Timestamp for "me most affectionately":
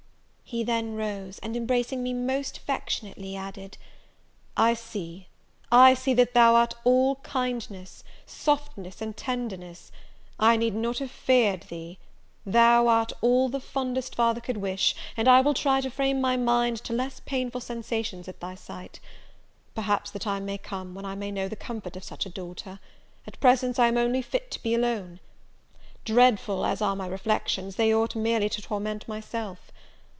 2.03-3.37